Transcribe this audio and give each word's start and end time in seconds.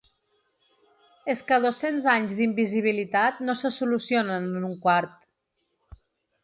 És 1.33 1.43
que 1.49 1.59
dos-cents 1.65 2.07
anys 2.15 2.33
d’invisibilitat 2.39 3.45
no 3.51 3.59
se 3.63 3.73
solucionen 3.79 4.51
en 4.63 4.69
un 4.71 4.77
quart. 4.87 5.25